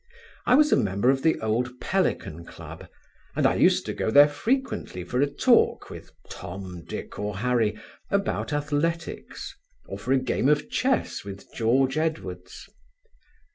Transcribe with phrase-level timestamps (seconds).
[0.47, 2.87] I was a member of the old Pelican Club,
[3.35, 7.77] and I used to go there frequently for a talk with Tom, Dick or Harry,
[8.09, 9.53] about athletics,
[9.85, 12.67] or for a game of chess with George Edwards.